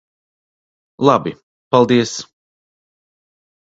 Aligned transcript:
Labi. 1.07 1.31
Paldies. 1.71 2.11